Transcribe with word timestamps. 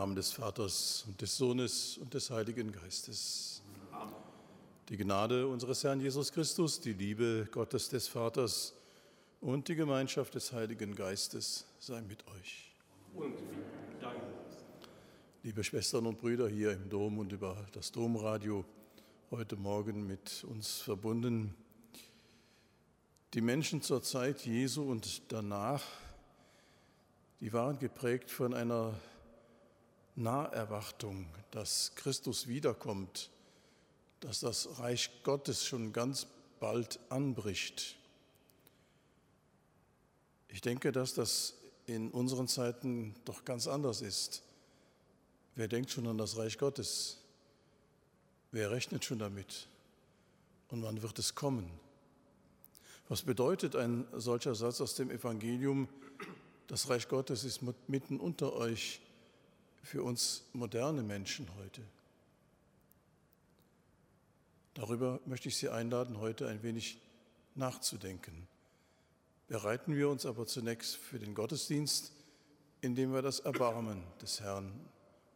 Namen 0.00 0.16
des 0.16 0.32
Vaters 0.32 1.04
und 1.06 1.20
des 1.20 1.36
Sohnes 1.36 1.98
und 1.98 2.14
des 2.14 2.30
Heiligen 2.30 2.72
Geistes. 2.72 3.60
Amen. 3.92 4.14
Die 4.88 4.96
Gnade 4.96 5.46
unseres 5.46 5.84
Herrn 5.84 6.00
Jesus 6.00 6.32
Christus, 6.32 6.80
die 6.80 6.94
Liebe 6.94 7.46
Gottes 7.52 7.90
des 7.90 8.08
Vaters 8.08 8.72
und 9.42 9.68
die 9.68 9.74
Gemeinschaft 9.74 10.34
des 10.34 10.54
Heiligen 10.54 10.94
Geistes 10.94 11.66
sei 11.78 12.00
mit 12.00 12.26
euch. 12.28 12.72
Und 13.14 13.34
dein 14.00 14.22
Liebe 15.42 15.62
Schwestern 15.62 16.06
und 16.06 16.18
Brüder 16.18 16.48
hier 16.48 16.72
im 16.72 16.88
Dom 16.88 17.18
und 17.18 17.30
über 17.32 17.66
das 17.72 17.92
Domradio, 17.92 18.64
heute 19.30 19.56
Morgen 19.56 20.06
mit 20.06 20.44
uns 20.44 20.78
verbunden. 20.78 21.54
Die 23.34 23.42
Menschen 23.42 23.82
zur 23.82 24.02
Zeit 24.02 24.46
Jesu 24.46 24.82
und 24.82 25.30
danach, 25.30 25.82
die 27.40 27.52
waren 27.52 27.78
geprägt 27.78 28.30
von 28.30 28.54
einer 28.54 28.94
Naherwartung, 30.20 31.26
dass 31.50 31.92
Christus 31.94 32.46
wiederkommt, 32.46 33.30
dass 34.20 34.40
das 34.40 34.78
Reich 34.78 35.10
Gottes 35.24 35.64
schon 35.64 35.92
ganz 35.92 36.26
bald 36.60 37.00
anbricht. 37.08 37.96
Ich 40.48 40.60
denke, 40.60 40.92
dass 40.92 41.14
das 41.14 41.54
in 41.86 42.10
unseren 42.10 42.48
Zeiten 42.48 43.14
doch 43.24 43.44
ganz 43.44 43.66
anders 43.66 44.02
ist. 44.02 44.42
Wer 45.54 45.68
denkt 45.68 45.90
schon 45.90 46.06
an 46.06 46.18
das 46.18 46.36
Reich 46.36 46.58
Gottes? 46.58 47.18
Wer 48.52 48.70
rechnet 48.70 49.04
schon 49.04 49.18
damit? 49.18 49.68
Und 50.68 50.82
wann 50.82 51.02
wird 51.02 51.18
es 51.18 51.34
kommen? 51.34 51.68
Was 53.08 53.22
bedeutet 53.22 53.74
ein 53.74 54.06
solcher 54.12 54.54
Satz 54.54 54.80
aus 54.80 54.94
dem 54.94 55.10
Evangelium? 55.10 55.88
Das 56.66 56.88
Reich 56.88 57.08
Gottes 57.08 57.42
ist 57.42 57.60
mitten 57.88 58.20
unter 58.20 58.52
euch 58.52 59.00
für 59.82 60.02
uns 60.02 60.44
moderne 60.52 61.02
Menschen 61.02 61.48
heute. 61.56 61.82
Darüber 64.74 65.20
möchte 65.26 65.48
ich 65.48 65.56
Sie 65.56 65.68
einladen, 65.68 66.18
heute 66.18 66.48
ein 66.48 66.62
wenig 66.62 67.00
nachzudenken. 67.54 68.46
Bereiten 69.48 69.96
wir 69.96 70.08
uns 70.08 70.26
aber 70.26 70.46
zunächst 70.46 70.96
für 70.96 71.18
den 71.18 71.34
Gottesdienst, 71.34 72.12
indem 72.80 73.12
wir 73.12 73.22
das 73.22 73.40
Erbarmen 73.40 74.02
des 74.22 74.40
Herrn 74.40 74.72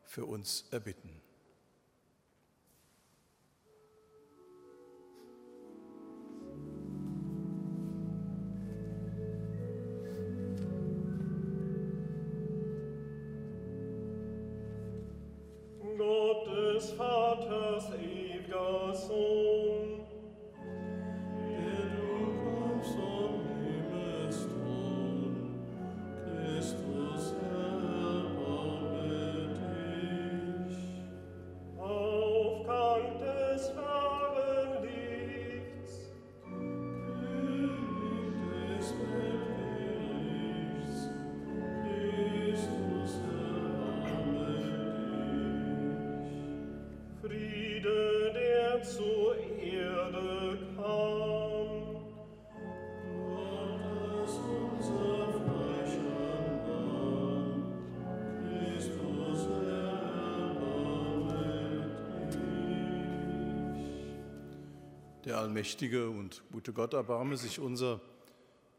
für 0.04 0.24
uns 0.24 0.66
erbitten. 0.70 1.23
Der 65.34 65.40
allmächtige 65.40 66.08
und 66.10 66.44
gute 66.52 66.72
Gott 66.72 66.94
erbarme 66.94 67.36
sich 67.36 67.58
unser, 67.58 68.00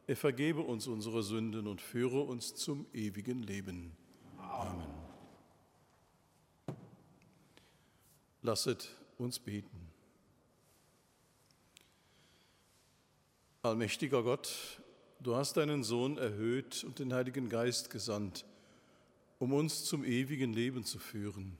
er 0.07 0.15
vergebe 0.15 0.61
uns 0.61 0.87
unsere 0.87 1.21
Sünden 1.21 1.67
und 1.67 1.81
führe 1.81 2.21
uns 2.21 2.55
zum 2.55 2.85
ewigen 2.93 3.43
Leben. 3.43 3.91
Amen. 4.37 4.87
Lasset 8.41 8.87
uns 9.17 9.37
beten. 9.37 9.91
Allmächtiger 13.61 14.23
Gott, 14.23 14.81
du 15.19 15.35
hast 15.35 15.57
deinen 15.57 15.83
Sohn 15.83 16.17
erhöht 16.17 16.85
und 16.85 16.99
den 16.99 17.13
Heiligen 17.13 17.49
Geist 17.49 17.89
gesandt, 17.89 18.45
um 19.39 19.51
uns 19.51 19.83
zum 19.83 20.05
ewigen 20.05 20.53
Leben 20.53 20.85
zu 20.85 20.99
führen. 20.99 21.57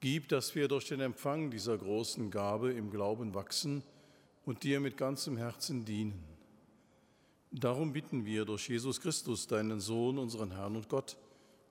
Gib, 0.00 0.28
dass 0.28 0.54
wir 0.54 0.68
durch 0.68 0.88
den 0.88 1.00
Empfang 1.00 1.50
dieser 1.50 1.76
großen 1.76 2.30
Gabe 2.30 2.72
im 2.72 2.90
Glauben 2.90 3.34
wachsen 3.34 3.82
und 4.44 4.62
dir 4.62 4.80
mit 4.80 4.96
ganzem 4.96 5.36
Herzen 5.36 5.84
dienen. 5.84 6.22
Darum 7.50 7.92
bitten 7.92 8.26
wir 8.26 8.44
durch 8.44 8.68
Jesus 8.68 9.00
Christus, 9.00 9.46
deinen 9.46 9.80
Sohn, 9.80 10.18
unseren 10.18 10.52
Herrn 10.52 10.76
und 10.76 10.88
Gott, 10.88 11.16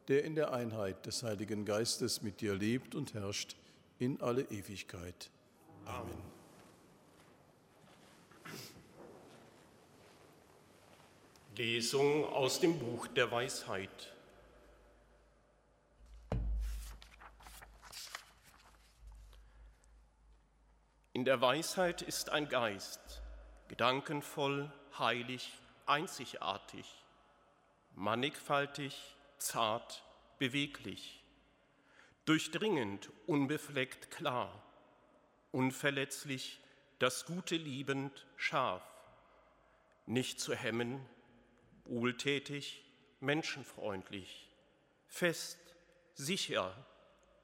der 0.08 0.24
in 0.24 0.36
der 0.36 0.54
Einheit 0.54 1.06
des 1.06 1.24
Heiligen 1.24 1.66
Geistes 1.66 2.22
mit 2.22 2.42
dir 2.42 2.56
lebt 2.56 2.96
und 2.96 3.14
herrscht 3.14 3.56
in 4.00 4.20
alle 4.22 4.42
Ewigkeit. 4.44 5.30
Amen. 5.86 6.36
Lesung 11.56 12.26
aus 12.26 12.60
dem 12.60 12.78
Buch 12.78 13.08
der 13.08 13.32
Weisheit. 13.32 14.15
In 21.16 21.24
der 21.24 21.40
Weisheit 21.40 22.02
ist 22.02 22.30
ein 22.30 22.50
Geist, 22.50 23.22
gedankenvoll, 23.70 24.70
heilig, 25.00 25.54
einzigartig, 25.86 27.06
mannigfaltig, 27.94 29.16
zart, 29.38 30.04
beweglich, 30.40 31.24
durchdringend, 32.26 33.12
unbefleckt, 33.28 34.12
klar, 34.12 34.62
unverletzlich, 35.54 36.60
das 37.00 37.26
Gute 37.26 37.56
liebend, 37.56 38.26
scharf, 38.36 38.84
nicht 40.08 40.42
zu 40.42 40.54
hemmen, 40.54 41.00
wohltätig, 41.86 42.84
menschenfreundlich, 43.22 44.50
fest, 45.08 45.60
sicher, 46.14 46.76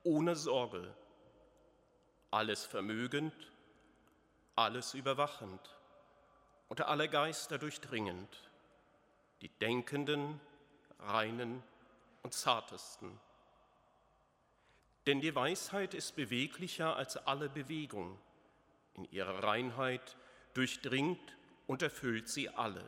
ohne 0.03 0.35
Sorge, 0.35 0.93
alles 2.31 2.65
vermögend, 2.65 3.33
alles 4.63 4.93
überwachend, 4.93 5.75
unter 6.67 6.87
alle 6.87 7.09
Geister 7.09 7.57
durchdringend, 7.57 8.49
die 9.41 9.49
Denkenden, 9.49 10.39
Reinen 10.99 11.63
und 12.21 12.33
Zartesten. 12.33 13.19
Denn 15.07 15.19
die 15.19 15.33
Weisheit 15.33 15.93
ist 15.93 16.15
beweglicher 16.15 16.95
als 16.95 17.17
alle 17.17 17.49
Bewegung. 17.49 18.19
In 18.93 19.05
ihrer 19.11 19.43
Reinheit 19.43 20.15
durchdringt 20.53 21.37
und 21.65 21.81
erfüllt 21.81 22.29
sie 22.29 22.49
alle. 22.49 22.87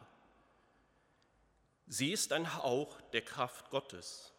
Sie 1.87 2.11
ist 2.11 2.31
ein 2.33 2.55
Hauch 2.55 3.01
der 3.11 3.21
Kraft 3.21 3.69
Gottes 3.69 4.33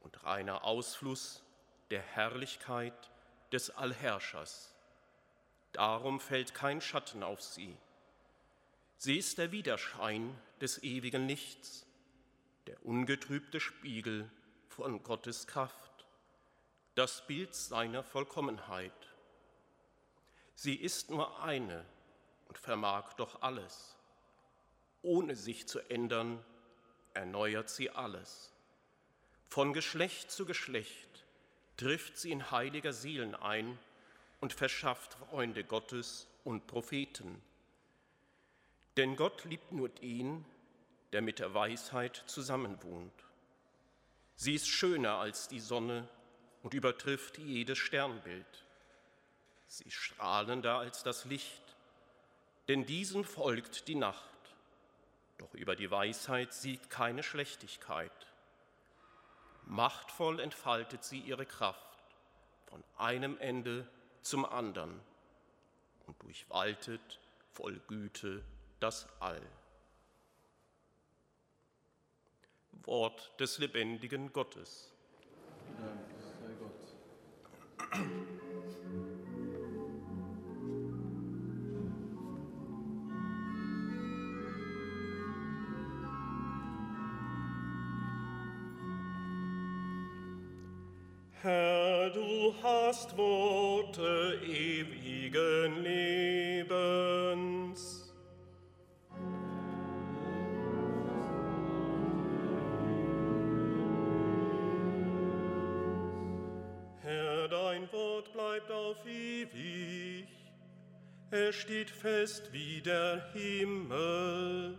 und 0.00 0.24
reiner 0.24 0.64
Ausfluss 0.64 1.42
der 1.90 2.02
Herrlichkeit 2.02 3.10
des 3.52 3.70
Allherrschers. 3.70 4.73
Darum 5.74 6.20
fällt 6.20 6.54
kein 6.54 6.80
Schatten 6.80 7.24
auf 7.24 7.42
sie. 7.42 7.76
Sie 8.96 9.18
ist 9.18 9.38
der 9.38 9.50
Widerschein 9.50 10.38
des 10.60 10.80
ewigen 10.84 11.26
Lichts, 11.26 11.84
der 12.68 12.86
ungetrübte 12.86 13.58
Spiegel 13.58 14.30
von 14.68 15.02
Gottes 15.02 15.48
Kraft, 15.48 16.06
das 16.94 17.26
Bild 17.26 17.56
seiner 17.56 18.04
Vollkommenheit. 18.04 18.92
Sie 20.54 20.76
ist 20.76 21.10
nur 21.10 21.42
eine 21.42 21.84
und 22.46 22.56
vermag 22.56 23.14
doch 23.14 23.42
alles. 23.42 23.96
Ohne 25.02 25.34
sich 25.34 25.66
zu 25.66 25.80
ändern, 25.90 26.42
erneuert 27.14 27.68
sie 27.68 27.90
alles. 27.90 28.52
Von 29.48 29.72
Geschlecht 29.72 30.30
zu 30.30 30.46
Geschlecht 30.46 31.24
trifft 31.76 32.16
sie 32.16 32.30
in 32.30 32.52
heiliger 32.52 32.92
Seelen 32.92 33.34
ein 33.34 33.76
und 34.44 34.52
verschafft 34.52 35.14
Freunde 35.14 35.64
Gottes 35.64 36.26
und 36.44 36.66
Propheten. 36.66 37.40
Denn 38.98 39.16
Gott 39.16 39.42
liebt 39.46 39.72
nur 39.72 39.88
den, 39.88 40.44
der 41.12 41.22
mit 41.22 41.38
der 41.38 41.54
Weisheit 41.54 42.22
zusammenwohnt. 42.26 43.24
Sie 44.36 44.54
ist 44.54 44.68
schöner 44.68 45.14
als 45.14 45.48
die 45.48 45.60
Sonne 45.60 46.06
und 46.62 46.74
übertrifft 46.74 47.38
jedes 47.38 47.78
Sternbild. 47.78 48.66
Sie 49.66 49.84
ist 49.84 49.94
strahlender 49.94 50.76
als 50.76 51.02
das 51.02 51.24
Licht, 51.24 51.62
denn 52.68 52.84
diesem 52.84 53.24
folgt 53.24 53.88
die 53.88 53.94
Nacht. 53.94 54.28
Doch 55.38 55.54
über 55.54 55.74
die 55.74 55.90
Weisheit 55.90 56.52
siegt 56.52 56.90
keine 56.90 57.22
Schlechtigkeit. 57.22 58.26
Machtvoll 59.64 60.38
entfaltet 60.38 61.02
sie 61.02 61.20
ihre 61.20 61.46
Kraft 61.46 61.96
von 62.66 62.84
einem 62.98 63.38
Ende 63.38 63.88
zum 64.24 64.46
anderen 64.46 65.00
und 66.06 66.20
durchwaltet 66.22 67.20
voll 67.52 67.78
Güte 67.86 68.42
das 68.80 69.06
All. 69.20 69.40
Wort 72.84 73.38
des 73.38 73.58
lebendigen 73.58 74.32
Gottes. 74.32 74.90
Herr, 91.42 91.73
du 92.10 92.54
hast 92.62 93.16
Worte 93.16 94.40
ewigen 94.44 95.82
Lebens. 95.82 96.44
bleibt 108.34 108.70
auf 108.70 109.06
ewig. 109.06 110.26
Er 111.30 111.52
steht 111.52 111.90
fest 111.90 112.52
wie 112.52 112.80
der 112.80 113.32
Himmel. 113.32 114.78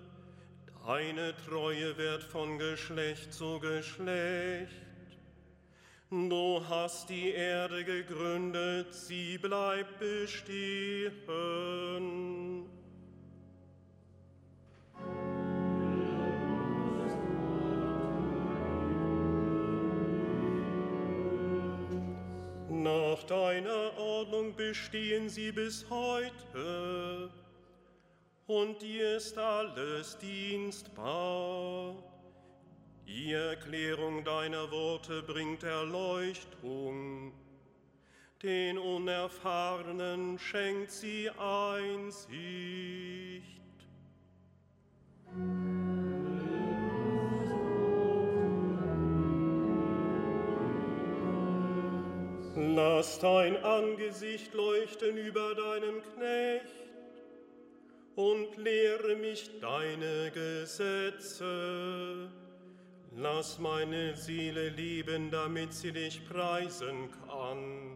Deine 0.85 1.33
Treue 1.47 1.97
wird 1.97 2.23
von 2.23 2.59
Geschlecht 2.59 3.33
zu 3.33 3.59
Geschlecht. 3.59 4.84
Du 6.11 6.61
hast 6.69 7.09
die 7.09 7.31
Erde 7.31 7.83
gegründet, 7.83 8.93
sie 8.93 9.39
bleibt 9.39 9.99
bestehen. 9.99 11.11
Nach 22.69 23.23
deiner 23.23 23.97
Ordnung 23.97 24.55
bestehen 24.55 25.27
sie 25.27 25.51
bis 25.51 25.89
heute, 25.89 27.31
und 28.45 28.79
dir 28.79 29.17
ist 29.17 29.35
alles 29.37 30.17
dienstbar. 30.19 31.95
Die 33.07 33.33
Erklärung 33.33 34.23
deiner 34.23 34.71
Worte 34.71 35.21
bringt 35.21 35.61
Erleuchtung, 35.63 37.33
den 38.41 38.77
Unerfahrenen 38.79 40.39
schenkt 40.39 40.91
sie 40.91 41.29
Einsicht. 41.37 42.25
Lass 52.55 53.19
dein 53.19 53.57
Angesicht 53.63 54.53
leuchten 54.53 55.17
über 55.17 55.53
deinem 55.53 56.01
Knecht 56.13 56.65
und 58.15 58.57
lehre 58.57 59.15
mich 59.15 59.59
deine 59.59 60.31
Gesetze. 60.31 61.45
Lass 63.17 63.59
meine 63.59 64.13
Seele 64.17 64.67
lieben, 64.69 65.31
damit 65.31 65.71
sie 65.71 65.93
dich 65.93 66.27
preisen 66.27 67.09
kann. 67.25 67.95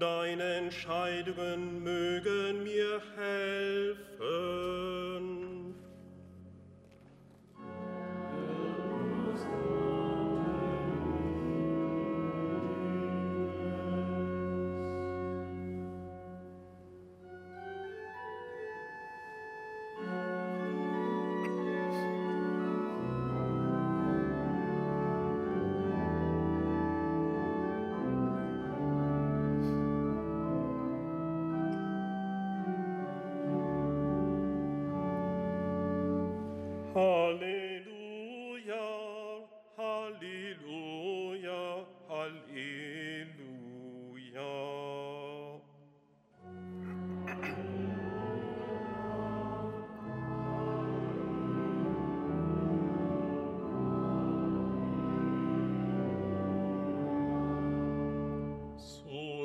Deine 0.00 0.54
Entscheidungen 0.54 1.84
mögen 1.84 2.64
mir 2.64 3.00
helfen. 3.16 4.72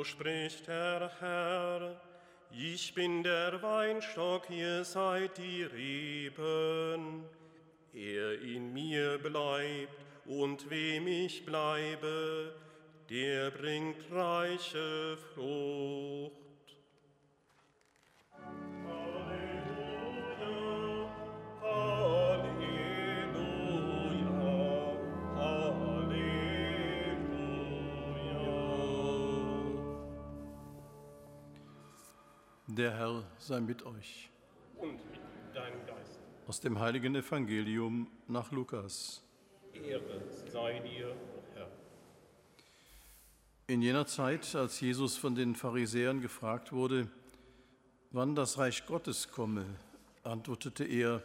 Spricht 0.04 0.66
der 0.66 1.10
Herr, 1.20 2.00
ich 2.50 2.94
bin 2.94 3.22
der 3.22 3.62
Weinstock, 3.62 4.48
ihr 4.50 4.84
seid 4.84 5.36
die 5.38 5.62
Reben. 5.64 7.24
Er 7.92 8.40
in 8.40 8.72
mir 8.72 9.18
bleibt 9.18 10.04
und 10.26 10.68
wem 10.70 11.06
ich 11.06 11.44
bleibe, 11.44 12.54
der 13.10 13.50
bringt 13.50 14.10
reiche 14.10 15.16
Frucht. 15.34 16.47
Der 32.78 32.96
Herr 32.96 33.24
sei 33.40 33.58
mit 33.58 33.84
euch. 33.84 34.30
Und 34.76 34.92
mit 35.10 35.20
deinem 35.52 35.84
Geist. 35.84 36.20
Aus 36.46 36.60
dem 36.60 36.78
heiligen 36.78 37.16
Evangelium 37.16 38.06
nach 38.28 38.52
Lukas. 38.52 39.20
Ehre 39.74 40.22
sei 40.46 40.78
dir, 40.78 41.16
Herr. 41.56 41.68
In 43.66 43.82
jener 43.82 44.06
Zeit, 44.06 44.54
als 44.54 44.78
Jesus 44.78 45.16
von 45.16 45.34
den 45.34 45.56
Pharisäern 45.56 46.20
gefragt 46.20 46.70
wurde, 46.70 47.08
wann 48.12 48.36
das 48.36 48.58
Reich 48.58 48.86
Gottes 48.86 49.28
komme, 49.28 49.66
antwortete 50.22 50.84
er, 50.84 51.24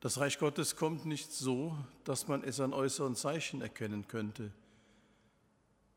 das 0.00 0.18
Reich 0.18 0.40
Gottes 0.40 0.74
kommt 0.74 1.06
nicht 1.06 1.30
so, 1.30 1.76
dass 2.02 2.26
man 2.26 2.42
es 2.42 2.58
an 2.58 2.72
äußeren 2.72 3.14
Zeichen 3.14 3.62
erkennen 3.62 4.08
könnte. 4.08 4.50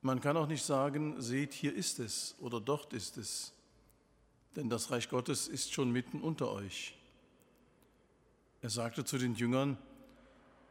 Man 0.04 0.22
kann 0.22 0.38
auch 0.38 0.48
nicht 0.48 0.63
sagen, 0.63 1.20
seht, 1.20 1.54
hier 1.54 1.74
ist 1.74 1.98
es 1.98 2.36
oder 2.40 2.62
dort 2.62 2.94
ist 2.94 3.18
es 3.18 3.56
denn 4.55 4.70
das 4.70 4.91
Reich 4.91 5.10
Gottes 5.10 5.48
ist 5.48 5.74
schon 5.74 5.91
mitten 5.91 6.22
unter 6.22 6.51
euch. 6.51 6.98
Er 8.62 8.70
sagte 8.70 9.05
zu 9.05 9.17
den 9.17 9.36
Jüngern, 9.36 9.77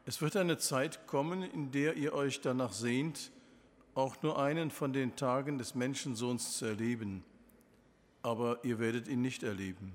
es 0.06 0.20
wird 0.20 0.36
eine 0.36 0.58
Zeit 0.58 1.06
kommen, 1.06 1.42
in 1.42 1.72
der 1.72 1.96
ihr 1.96 2.14
euch 2.14 2.40
danach 2.40 2.72
sehnt, 2.72 3.30
auch 3.94 4.22
nur 4.22 4.38
einen 4.38 4.70
von 4.70 4.92
den 4.92 5.16
Tagen 5.16 5.58
des 5.58 5.74
Menschensohns 5.74 6.56
zu 6.58 6.66
erleben, 6.66 7.24
aber 8.22 8.64
ihr 8.64 8.78
werdet 8.78 9.08
ihn 9.08 9.22
nicht 9.22 9.42
erleben. 9.42 9.92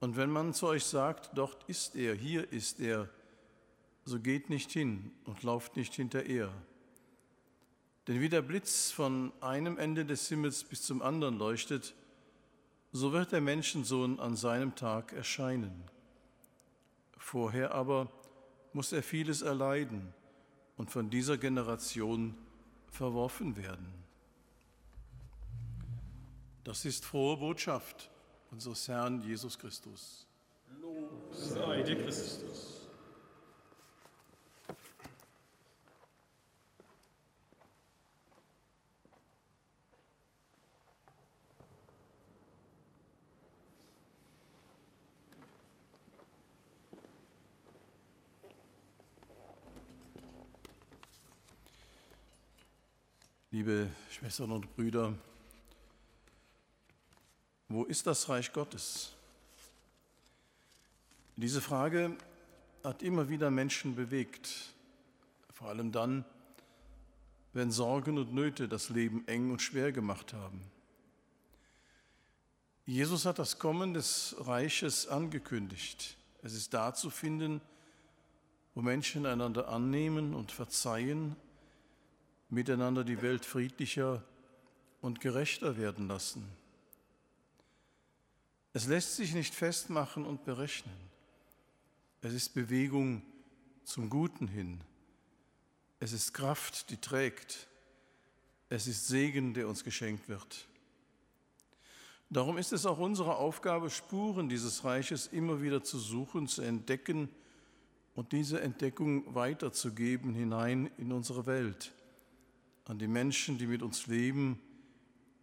Und 0.00 0.16
wenn 0.16 0.30
man 0.30 0.54
zu 0.54 0.66
euch 0.66 0.84
sagt, 0.84 1.30
dort 1.34 1.64
ist 1.68 1.96
er, 1.96 2.14
hier 2.14 2.52
ist 2.52 2.80
er, 2.80 3.08
so 4.04 4.20
geht 4.20 4.50
nicht 4.50 4.70
hin 4.70 5.10
und 5.24 5.42
lauft 5.42 5.76
nicht 5.76 5.94
hinterher. 5.94 6.52
Denn 8.06 8.20
wie 8.20 8.28
der 8.28 8.42
Blitz 8.42 8.92
von 8.92 9.32
einem 9.40 9.78
Ende 9.78 10.04
des 10.04 10.28
Himmels 10.28 10.62
bis 10.62 10.82
zum 10.82 11.02
anderen 11.02 11.38
leuchtet, 11.38 11.94
so 12.96 13.12
wird 13.12 13.32
der 13.32 13.40
Menschensohn 13.40 14.18
an 14.18 14.36
seinem 14.36 14.74
Tag 14.74 15.12
erscheinen. 15.12 15.84
Vorher 17.18 17.72
aber 17.72 18.10
muss 18.72 18.92
er 18.92 19.02
vieles 19.02 19.42
erleiden 19.42 20.12
und 20.76 20.90
von 20.90 21.10
dieser 21.10 21.36
Generation 21.36 22.34
verworfen 22.90 23.56
werden. 23.56 23.92
Das 26.64 26.84
ist 26.84 27.04
frohe 27.04 27.36
Botschaft 27.36 28.10
unseres 28.50 28.88
Herrn 28.88 29.22
Jesus 29.22 29.58
Christus. 29.58 30.26
Lob 30.80 31.32
sei 31.32 31.82
dir 31.82 32.02
Christus. 32.02 32.75
Liebe 53.56 53.88
Schwestern 54.10 54.52
und 54.52 54.76
Brüder, 54.76 55.14
wo 57.70 57.84
ist 57.84 58.06
das 58.06 58.28
Reich 58.28 58.52
Gottes? 58.52 59.14
Diese 61.36 61.62
Frage 61.62 62.18
hat 62.84 63.02
immer 63.02 63.30
wieder 63.30 63.50
Menschen 63.50 63.96
bewegt, 63.96 64.74
vor 65.54 65.68
allem 65.68 65.90
dann, 65.90 66.26
wenn 67.54 67.70
Sorgen 67.70 68.18
und 68.18 68.34
Nöte 68.34 68.68
das 68.68 68.90
Leben 68.90 69.26
eng 69.26 69.50
und 69.50 69.62
schwer 69.62 69.90
gemacht 69.90 70.34
haben. 70.34 70.60
Jesus 72.84 73.24
hat 73.24 73.38
das 73.38 73.58
Kommen 73.58 73.94
des 73.94 74.36
Reiches 74.38 75.08
angekündigt. 75.08 76.18
Es 76.42 76.52
ist 76.52 76.74
da 76.74 76.92
zu 76.92 77.08
finden, 77.08 77.62
wo 78.74 78.82
Menschen 78.82 79.24
einander 79.24 79.68
annehmen 79.70 80.34
und 80.34 80.52
verzeihen 80.52 81.36
miteinander 82.48 83.04
die 83.04 83.22
Welt 83.22 83.44
friedlicher 83.44 84.22
und 85.00 85.20
gerechter 85.20 85.76
werden 85.76 86.08
lassen. 86.08 86.48
Es 88.72 88.86
lässt 88.86 89.16
sich 89.16 89.34
nicht 89.34 89.54
festmachen 89.54 90.24
und 90.24 90.44
berechnen. 90.44 90.94
Es 92.20 92.34
ist 92.34 92.54
Bewegung 92.54 93.22
zum 93.84 94.10
Guten 94.10 94.48
hin. 94.48 94.80
Es 95.98 96.12
ist 96.12 96.34
Kraft, 96.34 96.90
die 96.90 96.98
trägt. 96.98 97.68
Es 98.68 98.86
ist 98.86 99.06
Segen, 99.06 99.54
der 99.54 99.68
uns 99.68 99.84
geschenkt 99.84 100.28
wird. 100.28 100.66
Darum 102.28 102.58
ist 102.58 102.72
es 102.72 102.84
auch 102.84 102.98
unsere 102.98 103.36
Aufgabe, 103.36 103.88
Spuren 103.88 104.48
dieses 104.48 104.84
Reiches 104.84 105.28
immer 105.28 105.62
wieder 105.62 105.84
zu 105.84 105.98
suchen, 105.98 106.48
zu 106.48 106.62
entdecken 106.62 107.28
und 108.14 108.32
diese 108.32 108.60
Entdeckung 108.60 109.34
weiterzugeben 109.34 110.34
hinein 110.34 110.90
in 110.98 111.12
unsere 111.12 111.46
Welt 111.46 111.92
an 112.86 112.98
die 112.98 113.08
Menschen, 113.08 113.58
die 113.58 113.66
mit 113.66 113.82
uns 113.82 114.06
leben, 114.06 114.60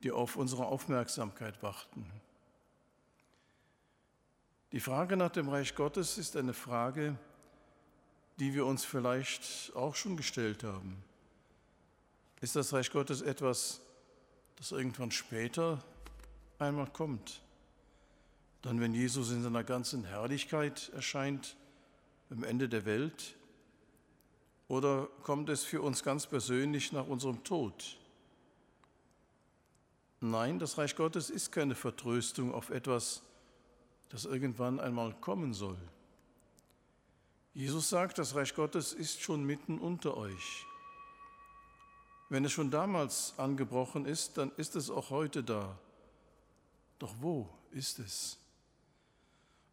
die 0.01 0.11
auf 0.11 0.35
unsere 0.35 0.65
Aufmerksamkeit 0.65 1.61
warten. 1.61 2.05
Die 4.71 4.79
Frage 4.79 5.17
nach 5.17 5.29
dem 5.29 5.49
Reich 5.49 5.75
Gottes 5.75 6.17
ist 6.17 6.35
eine 6.35 6.53
Frage, 6.53 7.17
die 8.39 8.53
wir 8.53 8.65
uns 8.65 8.83
vielleicht 8.83 9.71
auch 9.75 9.95
schon 9.95 10.17
gestellt 10.17 10.63
haben. 10.63 11.03
Ist 12.41 12.55
das 12.55 12.73
Reich 12.73 12.91
Gottes 12.91 13.21
etwas, 13.21 13.81
das 14.55 14.71
irgendwann 14.71 15.11
später 15.11 15.83
einmal 16.59 16.87
kommt? 16.87 17.41
Dann, 18.61 18.79
wenn 18.79 18.93
Jesus 18.93 19.31
in 19.31 19.43
seiner 19.43 19.63
ganzen 19.63 20.05
Herrlichkeit 20.05 20.89
erscheint, 20.95 21.55
am 22.29 22.43
Ende 22.43 22.67
der 22.67 22.85
Welt? 22.85 23.35
Oder 24.67 25.07
kommt 25.23 25.49
es 25.49 25.63
für 25.63 25.81
uns 25.81 26.03
ganz 26.03 26.25
persönlich 26.25 26.91
nach 26.91 27.07
unserem 27.07 27.43
Tod? 27.43 27.97
Nein, 30.19 30.57
das 30.57 30.77
Reich 30.77 30.95
Gottes 30.95 31.29
ist 31.29 31.51
keine 31.51 31.75
Vertröstung 31.75 32.53
auf 32.53 32.69
etwas, 32.69 33.21
das 34.09 34.25
irgendwann 34.25 34.79
einmal 34.79 35.13
kommen 35.19 35.53
soll. 35.53 35.77
Jesus 37.53 37.89
sagt, 37.89 38.17
das 38.17 38.33
Reich 38.33 38.55
Gottes 38.55 38.93
ist 38.93 39.21
schon 39.21 39.43
mitten 39.43 39.79
unter 39.79 40.15
euch. 40.17 40.65
Wenn 42.29 42.45
es 42.45 42.51
schon 42.51 42.71
damals 42.71 43.33
angebrochen 43.37 44.05
ist, 44.05 44.37
dann 44.37 44.51
ist 44.57 44.75
es 44.75 44.89
auch 44.89 45.09
heute 45.11 45.43
da. 45.43 45.77
Doch 46.99 47.13
wo 47.19 47.49
ist 47.71 47.99
es? 47.99 48.39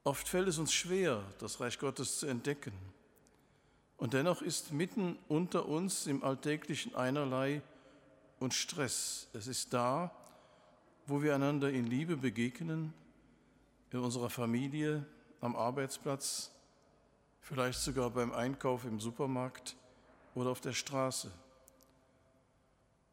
Oft 0.04 0.28
fällt 0.28 0.48
es 0.48 0.58
uns 0.58 0.72
schwer, 0.72 1.22
das 1.38 1.60
Reich 1.60 1.78
Gottes 1.78 2.18
zu 2.18 2.26
entdecken. 2.26 2.72
Und 4.00 4.14
dennoch 4.14 4.40
ist 4.40 4.72
mitten 4.72 5.18
unter 5.28 5.68
uns 5.68 6.06
im 6.06 6.24
Alltäglichen 6.24 6.94
einerlei 6.94 7.60
und 8.38 8.54
Stress. 8.54 9.28
Es 9.34 9.46
ist 9.46 9.74
da, 9.74 10.10
wo 11.06 11.22
wir 11.22 11.34
einander 11.34 11.70
in 11.70 11.86
Liebe 11.86 12.16
begegnen, 12.16 12.94
in 13.90 13.98
unserer 13.98 14.30
Familie, 14.30 15.04
am 15.42 15.54
Arbeitsplatz, 15.54 16.50
vielleicht 17.42 17.78
sogar 17.80 18.08
beim 18.08 18.32
Einkauf 18.32 18.86
im 18.86 19.00
Supermarkt 19.00 19.76
oder 20.34 20.48
auf 20.48 20.62
der 20.62 20.72
Straße. 20.72 21.30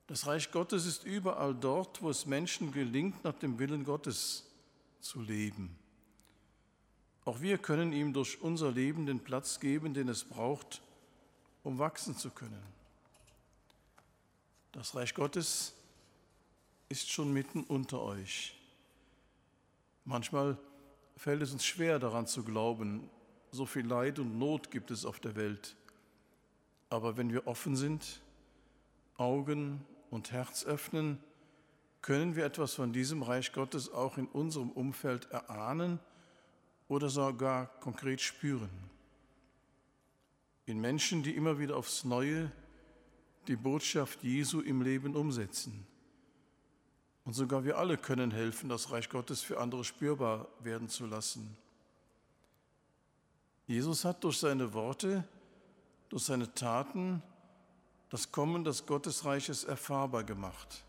Das 0.08 0.26
Reich 0.26 0.52
Gottes 0.54 0.86
ist 0.86 1.04
überall 1.04 1.54
dort, 1.54 2.02
wo 2.02 2.10
es 2.10 2.26
Menschen 2.26 2.72
gelingt, 2.72 3.26
nach 3.26 3.38
dem 3.38 3.60
Willen 3.60 3.84
Gottes 3.84 4.46
zu 5.02 5.20
leben. 5.20 5.78
Auch 7.28 7.42
wir 7.42 7.58
können 7.58 7.92
ihm 7.92 8.14
durch 8.14 8.42
unser 8.42 8.72
Leben 8.72 9.06
den 9.06 9.20
Platz 9.20 9.60
geben, 9.60 9.94
den 9.94 10.08
es 10.08 10.24
braucht, 10.24 10.82
um 11.62 11.78
wachsen 11.78 12.16
zu 12.16 12.30
können. 12.30 12.64
Das 14.72 14.96
Reich 14.96 15.14
Gottes 15.14 15.76
ist 16.88 17.12
schon 17.12 17.34
mitten 17.34 17.66
unter 17.66 18.02
euch. 18.02 18.58
Manchmal 20.06 20.58
fällt 21.18 21.42
es 21.42 21.52
uns 21.52 21.66
schwer 21.66 22.00
daran 22.00 22.28
zu 22.28 22.46
glauben, 22.46 23.10
so 23.52 23.66
viel 23.66 23.86
Leid 23.86 24.20
und 24.20 24.40
Not 24.40 24.72
gibt 24.72 24.90
es 24.90 25.04
auf 25.04 25.20
der 25.20 25.36
Welt. 25.36 25.76
Aber 26.90 27.18
wenn 27.18 27.34
wir 27.34 27.46
offen 27.46 27.76
sind, 27.76 28.22
Augen 29.18 29.84
und 30.12 30.32
Herz 30.32 30.64
öffnen, 30.64 31.22
können 32.02 32.38
wir 32.38 32.46
etwas 32.46 32.76
von 32.76 32.94
diesem 32.94 33.22
Reich 33.22 33.52
Gottes 33.52 33.92
auch 33.92 34.18
in 34.18 34.28
unserem 34.28 34.70
Umfeld 34.70 35.30
erahnen 35.30 36.00
oder 36.88 37.10
sogar 37.10 37.68
konkret 37.80 38.22
spüren. 38.22 38.70
In 40.66 40.80
Menschen, 40.80 41.24
die 41.24 41.36
immer 41.36 41.60
wieder 41.60 41.78
aufs 41.78 42.04
Neue 42.04 42.52
die 43.48 43.56
Botschaft 43.56 44.24
Jesu 44.24 44.62
im 44.62 44.82
Leben 44.82 45.16
umsetzen. 45.16 45.86
Und 47.24 47.34
sogar 47.34 47.64
wir 47.64 47.78
alle 47.78 47.98
können 47.98 48.32
helfen, 48.32 48.70
das 48.70 48.92
Reich 48.92 49.10
Gottes 49.10 49.42
für 49.42 49.60
andere 49.60 49.84
spürbar 49.84 50.48
werden 50.62 50.90
zu 50.90 51.06
lassen. 51.06 51.58
Jesus 53.68 54.06
hat 54.06 54.24
durch 54.24 54.38
seine 54.38 54.74
Worte, 54.74 55.28
durch 56.10 56.24
seine 56.24 56.54
Taten 56.54 57.22
das 58.10 58.32
Kommen 58.32 58.64
des 58.64 58.86
Gottesreiches 58.86 59.66
erfahrbar 59.66 60.24
gemacht. 60.24 60.86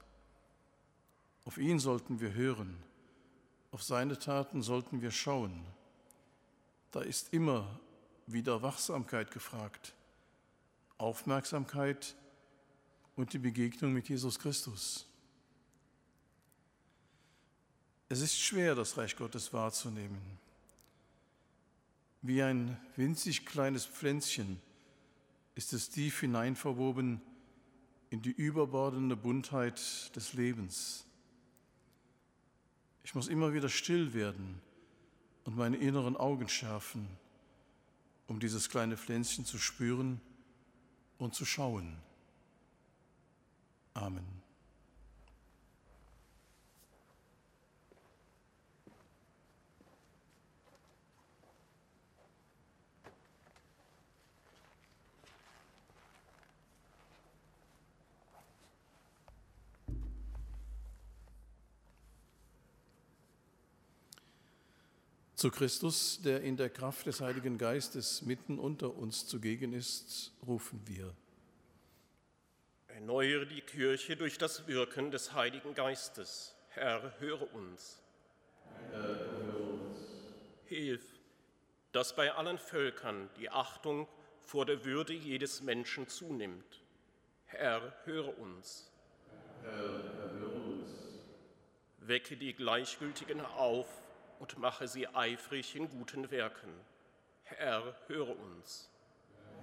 Auf 1.44 1.58
ihn 1.58 1.80
sollten 1.80 2.20
wir 2.20 2.34
hören, 2.34 2.76
auf 3.72 3.82
seine 3.82 4.18
Taten 4.18 4.62
sollten 4.62 5.02
wir 5.02 5.10
schauen. 5.10 5.64
Da 6.90 7.00
ist 7.00 7.32
immer 7.32 7.78
wieder 8.26 8.62
Wachsamkeit 8.62 9.30
gefragt, 9.30 9.94
Aufmerksamkeit 10.96 12.16
und 13.16 13.32
die 13.32 13.38
Begegnung 13.38 13.92
mit 13.92 14.08
Jesus 14.08 14.38
Christus. 14.38 15.06
Es 18.08 18.20
ist 18.20 18.38
schwer, 18.38 18.74
das 18.74 18.96
Reich 18.96 19.16
Gottes 19.16 19.52
wahrzunehmen. 19.52 20.20
Wie 22.22 22.42
ein 22.42 22.76
winzig 22.96 23.44
kleines 23.44 23.84
Pflänzchen 23.84 24.60
ist 25.54 25.72
es 25.72 25.90
tief 25.90 26.20
hineinverwoben 26.20 27.20
in 28.10 28.22
die 28.22 28.30
überbordende 28.30 29.16
Buntheit 29.16 30.14
des 30.16 30.32
Lebens. 30.32 31.04
Ich 33.04 33.14
muss 33.14 33.28
immer 33.28 33.52
wieder 33.52 33.68
still 33.68 34.14
werden 34.14 34.60
und 35.48 35.56
meine 35.56 35.78
inneren 35.78 36.14
Augen 36.14 36.46
schärfen, 36.46 37.08
um 38.26 38.38
dieses 38.38 38.68
kleine 38.68 38.98
Pflänzchen 38.98 39.46
zu 39.46 39.56
spüren 39.56 40.20
und 41.16 41.34
zu 41.34 41.46
schauen. 41.46 41.96
Amen. 43.94 44.37
Zu 65.38 65.52
Christus, 65.52 66.20
der 66.20 66.40
in 66.40 66.56
der 66.56 66.68
Kraft 66.68 67.06
des 67.06 67.20
Heiligen 67.20 67.58
Geistes 67.58 68.22
mitten 68.22 68.58
unter 68.58 68.96
uns 68.96 69.24
zugegen 69.28 69.72
ist, 69.72 70.32
rufen 70.44 70.82
wir. 70.84 71.14
Erneuere 72.88 73.46
die 73.46 73.60
Kirche 73.60 74.16
durch 74.16 74.36
das 74.36 74.66
Wirken 74.66 75.12
des 75.12 75.34
Heiligen 75.34 75.74
Geistes. 75.74 76.56
Herr, 76.70 77.20
höre 77.20 77.54
uns. 77.54 78.02
Herr, 78.90 79.00
höre 79.00 79.60
uns. 79.60 80.00
Hilf, 80.64 81.04
dass 81.92 82.16
bei 82.16 82.32
allen 82.32 82.58
Völkern 82.58 83.30
die 83.38 83.48
Achtung 83.48 84.08
vor 84.42 84.66
der 84.66 84.84
Würde 84.84 85.12
jedes 85.12 85.62
Menschen 85.62 86.08
zunimmt. 86.08 86.82
Herr, 87.44 87.94
höre 88.06 88.36
uns. 88.40 88.90
Herr, 89.62 90.32
höre 90.32 90.52
uns. 90.52 90.90
Wecke 91.98 92.36
die 92.36 92.54
Gleichgültigen 92.54 93.40
auf 93.40 93.86
und 94.38 94.58
mache 94.58 94.88
sie 94.88 95.06
eifrig 95.08 95.74
in 95.76 95.88
guten 95.88 96.30
Werken. 96.30 96.72
Herr, 97.44 97.96
höre 98.06 98.38
uns. 98.38 98.90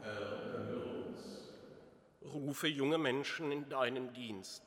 Herr, 0.02 0.54
höre 0.68 1.06
uns. 1.08 1.50
Rufe 2.22 2.68
junge 2.68 2.98
Menschen 2.98 3.52
in 3.52 3.70
deinen 3.70 4.14
Dienst 4.14 4.64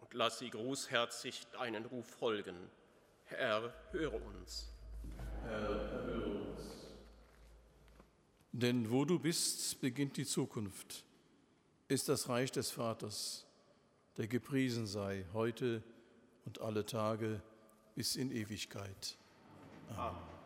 und 0.00 0.14
lass 0.14 0.38
sie 0.38 0.50
großherzig 0.50 1.46
deinen 1.52 1.84
Ruf 1.84 2.06
folgen. 2.06 2.56
Herr, 3.24 3.74
höre 3.90 4.24
uns. 4.24 4.72
Herr, 5.42 5.60
höre 5.60 6.26
uns. 6.26 6.60
Denn 8.52 8.90
wo 8.90 9.04
du 9.04 9.18
bist, 9.18 9.80
beginnt 9.80 10.16
die 10.16 10.26
Zukunft, 10.26 11.04
ist 11.88 12.08
das 12.08 12.28
Reich 12.28 12.50
des 12.52 12.70
Vaters, 12.70 13.46
der 14.16 14.26
gepriesen 14.26 14.86
sei 14.86 15.24
heute 15.32 15.82
und 16.44 16.60
alle 16.60 16.84
Tage 16.84 17.42
bis 17.94 18.16
in 18.16 18.30
Ewigkeit. 18.30 19.16
Amen. 19.98 20.39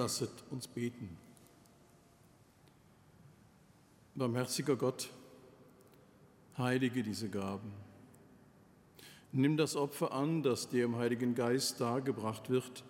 Lasset 0.00 0.30
uns 0.50 0.66
beten. 0.66 1.18
Barmherziger 4.14 4.74
Gott, 4.74 5.10
heilige 6.56 7.02
diese 7.02 7.28
Gaben. 7.28 7.70
Nimm 9.30 9.58
das 9.58 9.76
Opfer 9.76 10.12
an, 10.12 10.42
das 10.42 10.70
dir 10.70 10.86
im 10.86 10.96
Heiligen 10.96 11.34
Geist 11.34 11.82
dargebracht 11.82 12.48
wird, 12.48 12.82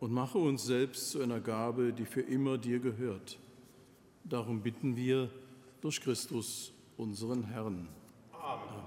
und 0.00 0.10
mache 0.10 0.38
uns 0.38 0.64
selbst 0.64 1.12
zu 1.12 1.22
einer 1.22 1.38
Gabe, 1.38 1.92
die 1.92 2.06
für 2.06 2.22
immer 2.22 2.58
dir 2.58 2.80
gehört. 2.80 3.38
Darum 4.24 4.62
bitten 4.62 4.96
wir 4.96 5.30
durch 5.80 6.00
Christus, 6.00 6.72
unseren 6.96 7.44
Herrn. 7.44 7.88
Amen. 8.32 8.82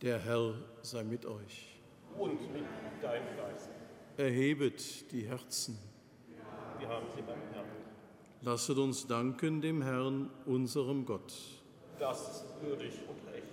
Der 0.00 0.18
Herr 0.18 0.54
sei 0.82 1.04
mit 1.04 1.24
euch. 1.24 1.78
Und 2.18 2.52
mit 2.52 2.64
deinem 3.00 3.36
Geist. 3.36 3.81
Erhebet 4.22 5.10
die 5.10 5.22
Herzen. 5.22 5.76
Wir 6.78 6.88
haben 6.88 7.06
sie 7.16 7.22
beim 7.22 7.40
Herrn. 7.52 7.66
Lasset 8.42 8.78
uns 8.78 9.04
danken 9.08 9.60
dem 9.60 9.82
Herrn, 9.82 10.30
unserem 10.46 11.04
Gott. 11.04 11.34
Das 11.98 12.20
ist 12.30 12.44
würdig 12.62 13.00
und 13.08 13.34
recht. 13.34 13.48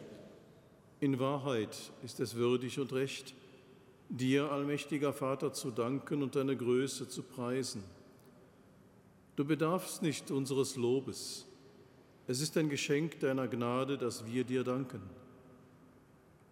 In 1.00 1.18
Wahrheit 1.18 1.76
ist 2.04 2.20
es 2.20 2.36
würdig 2.36 2.80
und 2.80 2.94
recht, 2.94 3.34
dir, 4.10 4.52
allmächtiger 4.52 5.12
Vater, 5.12 5.54
zu 5.54 5.72
danken 5.72 6.22
und 6.22 6.36
deine 6.36 6.56
Größe 6.56 7.10
zu 7.10 7.24
preisen. 7.24 7.84
Du 9.38 9.46
bedarfst 9.46 10.04
nicht 10.04 10.30
unseres 10.30 10.76
Lobes. 10.76 11.48
Es 12.28 12.42
ist 12.42 12.56
ein 12.58 12.70
Geschenk 12.70 13.20
deiner 13.22 13.48
Gnade, 13.48 13.98
dass 13.98 14.28
wir 14.28 14.44
dir 14.44 14.64
danken. 14.64 15.02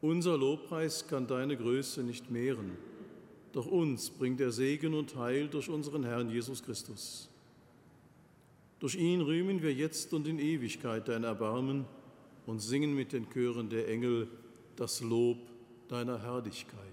Unser 0.02 0.40
Lobpreis 0.40 1.08
kann 1.08 1.28
deine 1.28 1.56
Größe 1.56 2.02
nicht 2.02 2.32
mehren 2.32 2.80
doch 3.58 3.66
uns 3.66 4.12
bringt 4.12 4.40
der 4.40 4.52
Segen 4.52 4.94
und 4.94 5.16
Heil 5.16 5.48
durch 5.48 5.68
unseren 5.68 6.04
Herrn 6.04 6.30
Jesus 6.30 6.62
Christus. 6.62 7.28
Durch 8.80 8.94
ihn 8.94 9.20
rühmen 9.22 9.64
wir 9.64 9.74
jetzt 9.74 10.14
und 10.14 10.28
in 10.28 10.38
Ewigkeit 10.38 11.08
dein 11.08 11.24
Erbarmen 11.24 11.86
und 12.46 12.60
singen 12.60 12.94
mit 12.94 13.14
den 13.14 13.28
Chören 13.32 13.68
der 13.68 13.88
Engel 13.88 14.28
das 14.76 15.02
Lob 15.02 15.40
deiner 15.88 16.22
Herrlichkeit. 16.22 16.87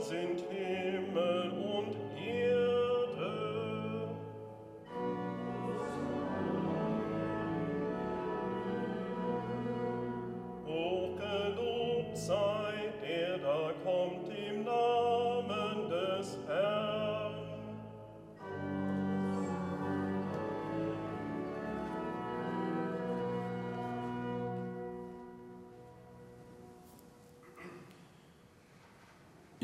sind 0.00 0.40
hin. 0.50 0.75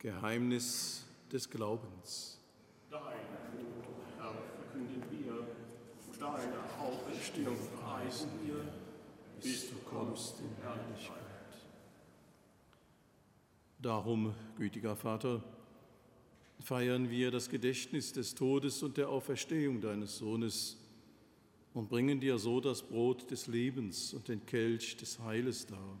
Geheimnis 0.00 1.04
des 1.30 1.48
Glaubens. 1.50 2.40
Dein 2.90 3.02
Tod, 3.02 3.94
Herr, 4.16 4.32
verkünden 4.56 5.02
wir, 5.10 5.46
deine 6.18 6.56
Auferstehung 6.80 7.58
preisen 7.78 8.30
wir, 8.42 8.64
bis 9.42 9.68
du 9.68 9.76
kommst 9.84 10.40
in 10.40 10.48
Herrlichkeit. 10.62 11.18
Darum, 13.78 14.34
gütiger 14.56 14.96
Vater, 14.96 15.44
feiern 16.60 17.10
wir 17.10 17.30
das 17.30 17.50
Gedächtnis 17.50 18.14
des 18.14 18.34
Todes 18.34 18.82
und 18.82 18.96
der 18.96 19.10
Auferstehung 19.10 19.82
deines 19.82 20.16
Sohnes 20.16 20.78
und 21.74 21.90
bringen 21.90 22.20
dir 22.20 22.38
so 22.38 22.58
das 22.60 22.80
Brot 22.80 23.30
des 23.30 23.48
Lebens 23.48 24.14
und 24.14 24.28
den 24.28 24.46
Kelch 24.46 24.96
des 24.96 25.18
Heiles 25.18 25.66
dar 25.66 26.00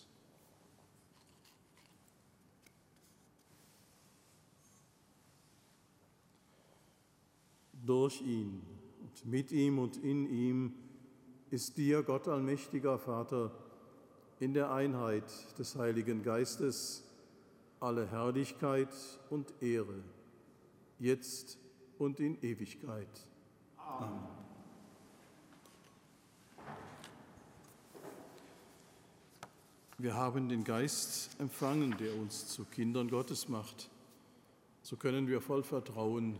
Durch 7.85 8.21
ihn 8.21 8.61
und 9.01 9.25
mit 9.25 9.51
ihm 9.51 9.79
und 9.79 9.97
in 9.97 10.29
ihm 10.29 10.73
ist 11.49 11.77
dir, 11.77 12.03
Gott 12.03 12.27
allmächtiger 12.27 12.97
Vater, 12.97 13.51
in 14.39 14.53
der 14.53 14.71
Einheit 14.71 15.25
des 15.59 15.75
Heiligen 15.75 16.23
Geistes 16.23 17.03
alle 17.79 18.07
Herrlichkeit 18.09 18.89
und 19.29 19.53
Ehre, 19.61 20.03
jetzt 20.99 21.57
und 21.97 22.19
in 22.19 22.41
Ewigkeit. 22.41 23.09
Amen. 23.77 24.41
Wir 29.97 30.15
haben 30.15 30.49
den 30.49 30.63
Geist 30.63 31.39
empfangen, 31.39 31.95
der 31.99 32.15
uns 32.15 32.47
zu 32.47 32.65
Kindern 32.65 33.07
Gottes 33.07 33.47
macht. 33.49 33.91
So 34.81 34.95
können 34.95 35.27
wir 35.27 35.41
voll 35.41 35.61
Vertrauen 35.61 36.39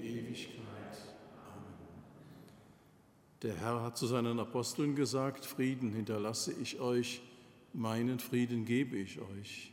Ewigkeit. 0.00 0.64
Amen. 1.46 1.74
Der 3.42 3.54
Herr 3.54 3.82
hat 3.82 3.96
zu 3.96 4.06
seinen 4.06 4.38
Aposteln 4.38 4.94
gesagt, 4.94 5.44
Frieden 5.44 5.92
hinterlasse 5.92 6.52
ich 6.52 6.80
euch, 6.80 7.20
meinen 7.72 8.18
Frieden 8.18 8.64
gebe 8.64 8.96
ich 8.96 9.20
euch. 9.20 9.72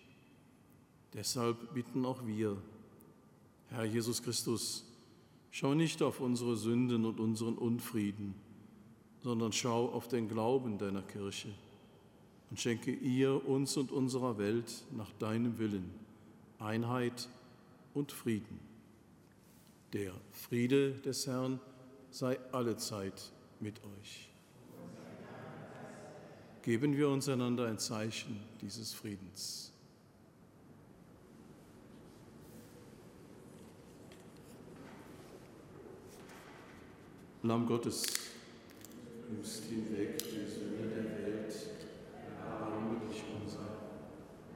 Deshalb 1.13 1.73
bitten 1.73 2.05
auch 2.05 2.25
wir, 2.25 2.57
Herr 3.69 3.85
Jesus 3.85 4.21
Christus, 4.21 4.85
schau 5.51 5.73
nicht 5.73 6.01
auf 6.01 6.19
unsere 6.19 6.57
Sünden 6.57 7.05
und 7.05 7.19
unseren 7.19 7.57
Unfrieden, 7.57 8.35
sondern 9.23 9.53
schau 9.53 9.89
auf 9.89 10.07
den 10.07 10.27
Glauben 10.27 10.77
deiner 10.77 11.01
Kirche 11.01 11.49
und 12.49 12.59
schenke 12.59 12.91
ihr, 12.91 13.47
uns 13.47 13.77
und 13.77 13.91
unserer 13.91 14.37
Welt 14.37 14.83
nach 14.91 15.11
deinem 15.13 15.57
Willen 15.57 15.89
Einheit 16.59 17.27
und 17.93 18.11
Frieden. 18.11 18.59
Der 19.93 20.11
Friede 20.31 20.91
des 20.91 21.25
Herrn 21.27 21.59
sei 22.11 22.37
allezeit 22.51 23.31
mit 23.59 23.81
euch. 23.83 24.29
Geben 26.63 26.97
wir 26.97 27.09
uns 27.09 27.29
einander 27.29 27.67
ein 27.67 27.79
Zeichen 27.79 28.39
dieses 28.61 28.93
Friedens. 28.93 29.71
Lamm 37.43 37.67
Gottes, 37.67 38.03
nimmst 39.29 39.65
hinweg 39.65 40.17
die 40.17 40.51
Sünde 40.51 40.89
der 40.89 41.03
Welt, 41.21 41.53
erbarme 42.17 43.07
dich 43.07 43.23
unser. 43.39 43.67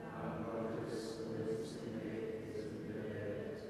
Lamm 0.01 0.45
Gottes, 0.51 1.19
nimmst 1.37 1.75
hinweg 1.85 2.41
die 2.41 2.59
Sünde 2.59 2.93
der 2.97 3.13
Welt, 3.13 3.61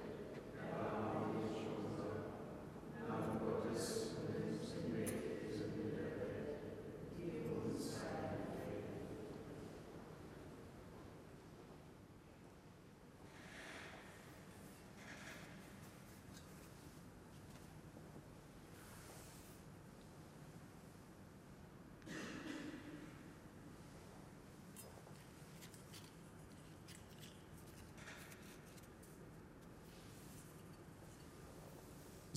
erbarme 0.56 1.36
dich 1.50 1.68
unser. 1.68 2.32
Lamm 3.10 3.40
Gottes, 3.44 4.16
nimmst 4.24 4.72
hinweg 4.72 5.12
die 5.28 5.52
Sünde 5.52 5.92
der 6.00 6.16
Welt, 6.16 6.72
gib 7.18 7.44
uns 7.52 8.00
ein 8.00 8.40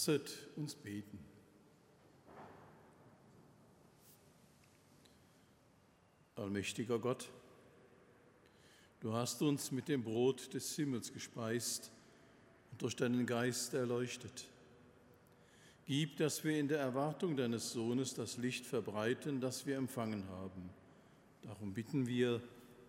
Lasset 0.00 0.48
uns 0.56 0.74
beten. 0.74 1.18
Allmächtiger 6.36 6.98
Gott, 6.98 7.28
du 9.00 9.12
hast 9.12 9.42
uns 9.42 9.72
mit 9.72 9.88
dem 9.88 10.02
Brot 10.02 10.52
des 10.54 10.74
Himmels 10.76 11.12
gespeist 11.12 11.90
und 12.70 12.82
durch 12.82 12.96
deinen 12.96 13.26
Geist 13.26 13.74
erleuchtet. 13.74 14.46
Gib, 15.86 16.18
dass 16.18 16.44
wir 16.44 16.58
in 16.58 16.68
der 16.68 16.78
Erwartung 16.78 17.36
deines 17.36 17.72
Sohnes 17.72 18.14
das 18.14 18.36
Licht 18.36 18.64
verbreiten, 18.64 19.40
das 19.40 19.66
wir 19.66 19.76
empfangen 19.76 20.28
haben. 20.28 20.70
Darum 21.42 21.72
bitten 21.72 22.06
wir 22.06 22.40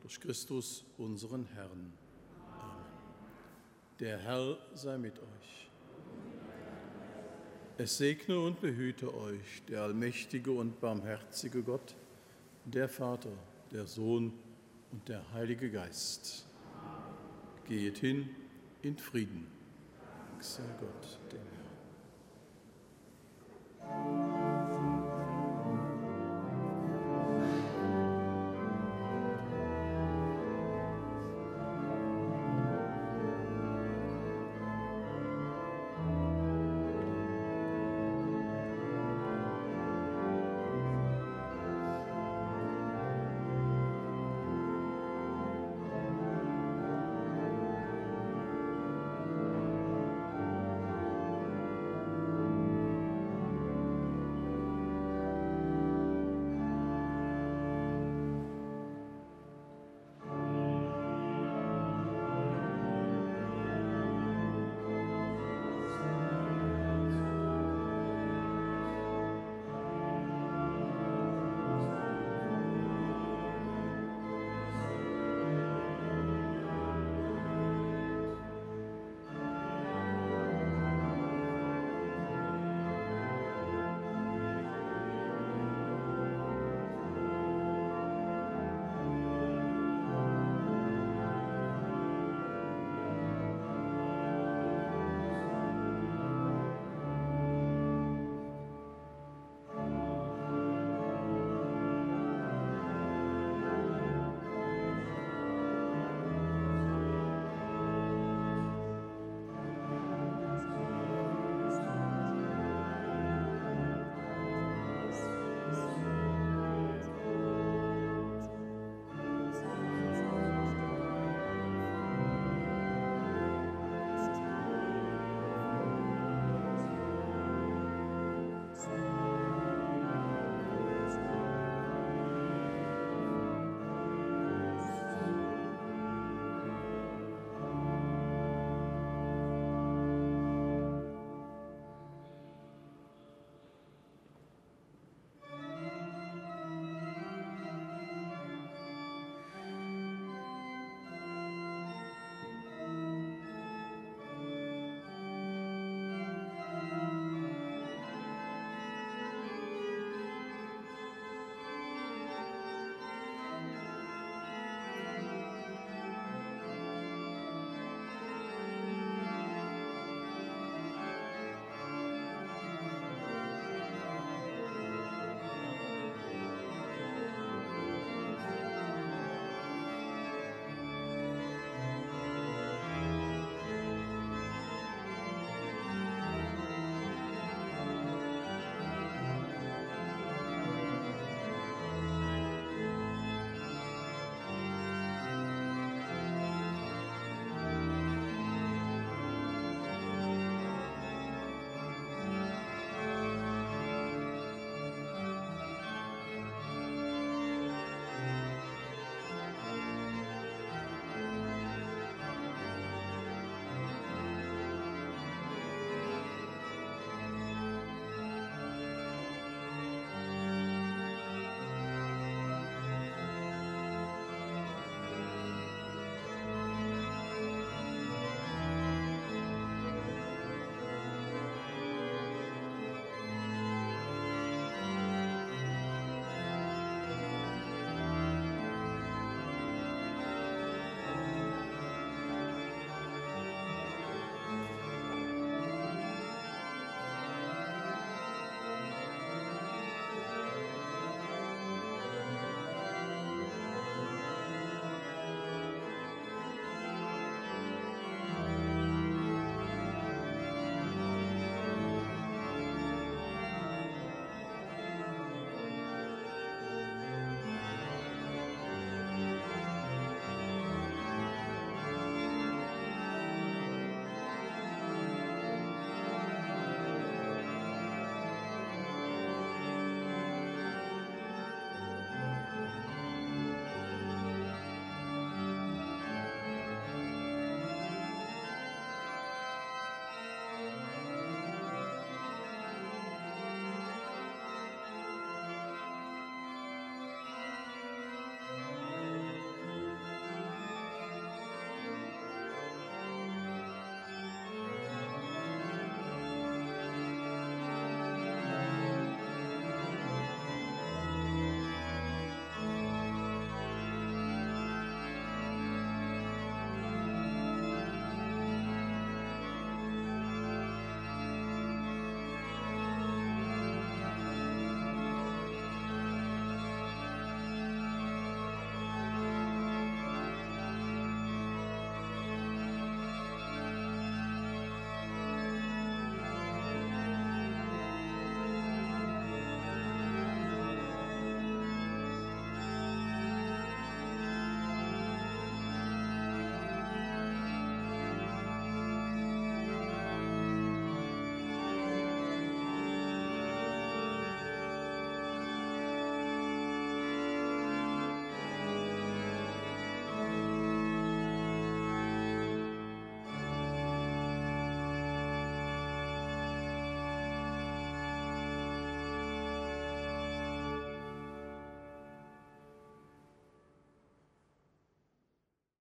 durch 0.01 0.19
Christus, 0.19 0.83
unseren 0.97 1.45
Herrn. 1.55 1.93
Amen. 2.59 2.85
Der 3.99 4.17
Herr 4.19 4.57
sei 4.75 4.97
mit 4.97 5.17
euch. 5.17 5.69
Es 7.77 7.97
segne 7.97 8.39
und 8.39 8.61
behüte 8.61 9.11
euch 9.11 9.63
der 9.67 9.81
allmächtige 9.81 10.51
und 10.51 10.79
barmherzige 10.79 11.63
Gott, 11.63 11.95
der 12.65 12.87
Vater, 12.87 13.31
der 13.71 13.87
Sohn 13.87 14.33
und 14.91 15.07
der 15.07 15.21
Heilige 15.33 15.71
Geist. 15.71 16.47
Geht 17.67 17.97
hin 17.99 18.29
in 18.81 18.97
Frieden. 18.97 19.47
Dank 20.29 20.43
sei 20.43 20.63
Gott, 20.79 21.19
dem 21.31 21.41
Herrn. 23.79 24.20